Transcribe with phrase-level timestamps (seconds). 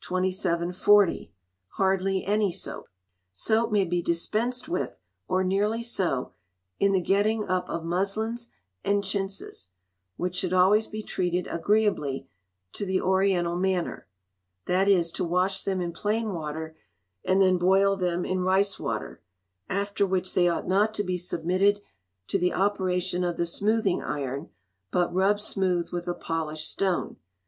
[0.00, 1.32] 2740.
[1.76, 2.88] Hardly Any Soap.
[3.30, 6.32] Soap may be dispensed with, or nearly so,
[6.80, 8.50] in the getting up of muslins
[8.84, 9.68] and chintzes,
[10.16, 12.28] which should always be treated agreeably
[12.72, 14.08] to the Oriental manner;
[14.64, 16.76] that is, to wash them in plain water,
[17.24, 19.22] and then boil them in rice water;
[19.68, 21.80] after which they ought not to be submitted
[22.26, 24.50] to the operation of the smoothing iron,
[24.90, 27.18] but rubbed smooth with a polished stone.